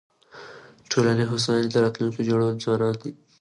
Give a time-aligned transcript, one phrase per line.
[0.81, 3.11] د ټولني د هوساینې د راتلونکي جوړونکي ځوانان دي.